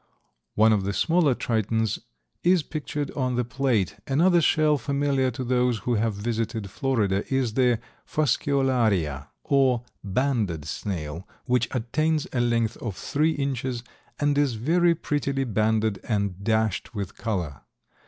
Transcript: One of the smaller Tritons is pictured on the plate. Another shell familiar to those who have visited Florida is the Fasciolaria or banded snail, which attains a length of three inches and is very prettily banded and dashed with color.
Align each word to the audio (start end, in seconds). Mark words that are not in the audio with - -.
One 0.55 0.73
of 0.73 0.83
the 0.83 0.93
smaller 0.93 1.35
Tritons 1.35 1.99
is 2.41 2.63
pictured 2.63 3.11
on 3.11 3.35
the 3.35 3.43
plate. 3.45 3.97
Another 4.07 4.41
shell 4.41 4.79
familiar 4.79 5.29
to 5.29 5.43
those 5.43 5.77
who 5.77 5.93
have 5.93 6.15
visited 6.15 6.71
Florida 6.71 7.23
is 7.31 7.53
the 7.53 7.77
Fasciolaria 8.07 9.27
or 9.43 9.83
banded 10.03 10.65
snail, 10.65 11.27
which 11.45 11.67
attains 11.69 12.25
a 12.33 12.41
length 12.41 12.77
of 12.77 12.95
three 12.95 13.33
inches 13.33 13.83
and 14.19 14.39
is 14.39 14.55
very 14.55 14.95
prettily 14.95 15.43
banded 15.43 15.99
and 16.05 16.43
dashed 16.43 16.95
with 16.95 17.15
color. 17.15 17.61